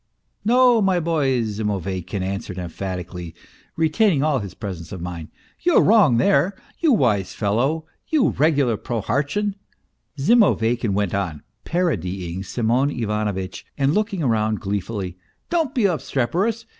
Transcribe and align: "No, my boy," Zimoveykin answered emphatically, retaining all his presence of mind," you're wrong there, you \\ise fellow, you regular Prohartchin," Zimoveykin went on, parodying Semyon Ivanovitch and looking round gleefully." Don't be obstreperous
"No, 0.43 0.81
my 0.81 0.99
boy," 0.99 1.43
Zimoveykin 1.43 2.23
answered 2.23 2.57
emphatically, 2.57 3.35
retaining 3.75 4.23
all 4.23 4.39
his 4.39 4.55
presence 4.55 4.91
of 4.91 4.99
mind," 4.99 5.27
you're 5.61 5.79
wrong 5.83 6.17
there, 6.17 6.55
you 6.79 6.91
\\ise 7.03 7.35
fellow, 7.35 7.85
you 8.07 8.29
regular 8.29 8.77
Prohartchin," 8.77 9.53
Zimoveykin 10.17 10.93
went 10.95 11.13
on, 11.13 11.43
parodying 11.65 12.41
Semyon 12.41 12.89
Ivanovitch 12.89 13.63
and 13.77 13.93
looking 13.93 14.25
round 14.25 14.59
gleefully." 14.59 15.19
Don't 15.51 15.75
be 15.75 15.85
obstreperous 15.85 16.65